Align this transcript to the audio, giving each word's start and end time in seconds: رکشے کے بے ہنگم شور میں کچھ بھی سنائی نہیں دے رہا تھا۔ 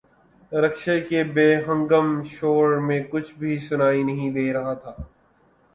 رکشے 0.51 0.95
کے 1.01 1.23
بے 1.33 1.47
ہنگم 1.67 2.07
شور 2.29 2.69
میں 2.87 2.99
کچھ 3.11 3.33
بھی 3.39 3.57
سنائی 3.59 4.03
نہیں 4.03 4.31
دے 4.31 4.51
رہا 4.53 4.73
تھا۔ 4.73 4.93